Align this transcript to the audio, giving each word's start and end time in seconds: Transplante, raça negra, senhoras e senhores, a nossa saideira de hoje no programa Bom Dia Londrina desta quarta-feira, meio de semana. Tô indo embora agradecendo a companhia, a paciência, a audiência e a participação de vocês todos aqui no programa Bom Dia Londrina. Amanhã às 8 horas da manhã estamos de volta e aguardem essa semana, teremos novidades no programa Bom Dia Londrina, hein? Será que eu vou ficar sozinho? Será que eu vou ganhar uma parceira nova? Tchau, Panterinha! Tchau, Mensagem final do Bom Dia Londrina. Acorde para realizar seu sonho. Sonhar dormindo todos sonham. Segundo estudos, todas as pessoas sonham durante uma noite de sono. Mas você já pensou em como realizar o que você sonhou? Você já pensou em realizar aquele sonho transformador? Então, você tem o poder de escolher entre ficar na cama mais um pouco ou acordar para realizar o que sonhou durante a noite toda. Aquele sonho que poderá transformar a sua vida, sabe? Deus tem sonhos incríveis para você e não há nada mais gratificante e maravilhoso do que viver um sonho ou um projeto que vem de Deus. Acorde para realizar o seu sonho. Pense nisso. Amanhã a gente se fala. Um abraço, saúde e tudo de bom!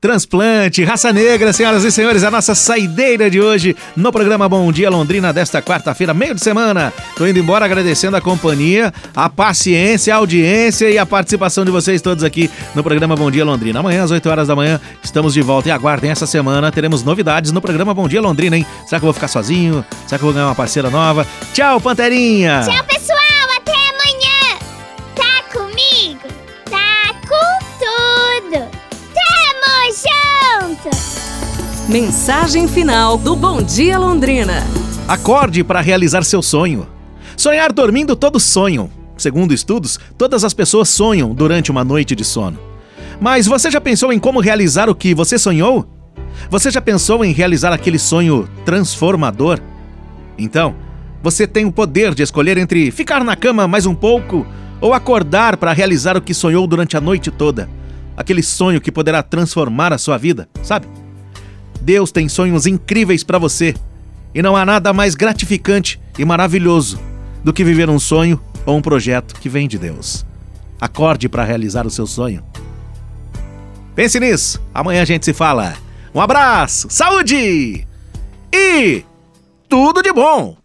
Transplante, 0.00 0.84
raça 0.84 1.12
negra, 1.12 1.52
senhoras 1.52 1.82
e 1.82 1.90
senhores, 1.90 2.22
a 2.22 2.30
nossa 2.30 2.54
saideira 2.54 3.28
de 3.28 3.40
hoje 3.40 3.74
no 3.96 4.12
programa 4.12 4.48
Bom 4.48 4.70
Dia 4.70 4.88
Londrina 4.88 5.32
desta 5.32 5.60
quarta-feira, 5.60 6.14
meio 6.14 6.36
de 6.36 6.40
semana. 6.40 6.92
Tô 7.16 7.26
indo 7.26 7.40
embora 7.40 7.64
agradecendo 7.64 8.16
a 8.16 8.20
companhia, 8.20 8.94
a 9.12 9.28
paciência, 9.28 10.14
a 10.14 10.18
audiência 10.18 10.88
e 10.88 10.96
a 10.96 11.04
participação 11.04 11.64
de 11.64 11.72
vocês 11.72 12.00
todos 12.00 12.22
aqui 12.22 12.48
no 12.76 12.84
programa 12.84 13.16
Bom 13.16 13.28
Dia 13.28 13.44
Londrina. 13.44 13.80
Amanhã 13.80 14.04
às 14.04 14.12
8 14.12 14.30
horas 14.30 14.46
da 14.46 14.54
manhã 14.54 14.80
estamos 15.02 15.34
de 15.34 15.42
volta 15.42 15.68
e 15.68 15.72
aguardem 15.72 16.12
essa 16.12 16.28
semana, 16.28 16.70
teremos 16.70 17.02
novidades 17.02 17.50
no 17.50 17.60
programa 17.60 17.92
Bom 17.92 18.06
Dia 18.06 18.20
Londrina, 18.20 18.56
hein? 18.56 18.64
Será 18.86 19.00
que 19.00 19.04
eu 19.04 19.08
vou 19.08 19.12
ficar 19.12 19.26
sozinho? 19.26 19.84
Será 20.06 20.16
que 20.16 20.22
eu 20.22 20.28
vou 20.28 20.32
ganhar 20.32 20.46
uma 20.46 20.54
parceira 20.54 20.90
nova? 20.90 21.26
Tchau, 21.52 21.80
Panterinha! 21.80 22.62
Tchau, 22.64 22.84
Mensagem 31.88 32.68
final 32.68 33.16
do 33.16 33.34
Bom 33.34 33.62
Dia 33.62 33.98
Londrina. 33.98 34.62
Acorde 35.08 35.64
para 35.64 35.80
realizar 35.80 36.22
seu 36.22 36.42
sonho. 36.42 36.86
Sonhar 37.34 37.72
dormindo 37.72 38.14
todos 38.14 38.42
sonham. 38.42 38.90
Segundo 39.16 39.54
estudos, 39.54 39.98
todas 40.18 40.44
as 40.44 40.52
pessoas 40.52 40.90
sonham 40.90 41.34
durante 41.34 41.70
uma 41.70 41.82
noite 41.82 42.14
de 42.14 42.26
sono. 42.26 42.58
Mas 43.18 43.46
você 43.46 43.70
já 43.70 43.80
pensou 43.80 44.12
em 44.12 44.18
como 44.18 44.38
realizar 44.38 44.90
o 44.90 44.94
que 44.94 45.14
você 45.14 45.38
sonhou? 45.38 45.88
Você 46.50 46.70
já 46.70 46.82
pensou 46.82 47.24
em 47.24 47.32
realizar 47.32 47.72
aquele 47.72 47.98
sonho 47.98 48.46
transformador? 48.66 49.58
Então, 50.36 50.74
você 51.22 51.46
tem 51.46 51.64
o 51.64 51.72
poder 51.72 52.14
de 52.14 52.22
escolher 52.22 52.58
entre 52.58 52.90
ficar 52.90 53.24
na 53.24 53.34
cama 53.34 53.66
mais 53.66 53.86
um 53.86 53.94
pouco 53.94 54.46
ou 54.78 54.92
acordar 54.92 55.56
para 55.56 55.72
realizar 55.72 56.18
o 56.18 56.22
que 56.22 56.34
sonhou 56.34 56.66
durante 56.66 56.98
a 56.98 57.00
noite 57.00 57.30
toda. 57.30 57.66
Aquele 58.14 58.42
sonho 58.42 58.78
que 58.78 58.92
poderá 58.92 59.22
transformar 59.22 59.90
a 59.90 59.96
sua 59.96 60.18
vida, 60.18 60.46
sabe? 60.62 60.86
Deus 61.80 62.10
tem 62.10 62.28
sonhos 62.28 62.66
incríveis 62.66 63.22
para 63.22 63.38
você 63.38 63.74
e 64.34 64.42
não 64.42 64.56
há 64.56 64.64
nada 64.64 64.92
mais 64.92 65.14
gratificante 65.14 66.00
e 66.18 66.24
maravilhoso 66.24 66.98
do 67.42 67.52
que 67.52 67.64
viver 67.64 67.88
um 67.88 67.98
sonho 67.98 68.40
ou 68.66 68.76
um 68.76 68.82
projeto 68.82 69.34
que 69.40 69.48
vem 69.48 69.66
de 69.68 69.78
Deus. 69.78 70.26
Acorde 70.80 71.28
para 71.28 71.44
realizar 71.44 71.86
o 71.86 71.90
seu 71.90 72.06
sonho. 72.06 72.42
Pense 73.94 74.20
nisso. 74.20 74.60
Amanhã 74.72 75.02
a 75.02 75.04
gente 75.04 75.24
se 75.24 75.32
fala. 75.32 75.74
Um 76.14 76.20
abraço, 76.20 76.88
saúde 76.90 77.86
e 78.52 79.04
tudo 79.68 80.02
de 80.02 80.12
bom! 80.12 80.56